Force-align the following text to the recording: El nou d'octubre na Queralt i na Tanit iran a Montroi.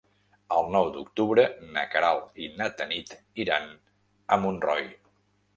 El 0.55 0.71
nou 0.75 0.87
d'octubre 0.95 1.43
na 1.75 1.83
Queralt 1.91 2.41
i 2.45 2.49
na 2.63 2.71
Tanit 2.81 3.13
iran 3.45 3.69
a 4.37 4.41
Montroi. 4.47 4.91